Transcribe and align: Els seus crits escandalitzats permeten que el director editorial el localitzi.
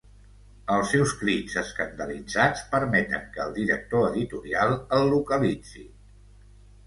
Els 0.75 0.91
seus 0.93 1.11
crits 1.17 1.57
escandalitzats 1.61 2.63
permeten 2.71 3.27
que 3.35 3.43
el 3.45 3.53
director 3.59 4.07
editorial 4.09 4.75
el 5.01 5.05
localitzi. 5.15 5.85